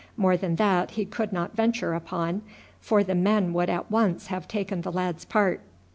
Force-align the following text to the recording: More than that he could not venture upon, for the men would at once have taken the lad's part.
More 0.17 0.35
than 0.35 0.55
that 0.55 0.89
he 0.97 1.05
could 1.05 1.31
not 1.31 1.55
venture 1.55 1.93
upon, 1.93 2.41
for 2.79 3.03
the 3.03 3.13
men 3.13 3.53
would 3.53 3.69
at 3.69 3.91
once 3.91 4.25
have 4.33 4.47
taken 4.47 4.81
the 4.81 4.91
lad's 4.91 5.25
part. 5.25 5.61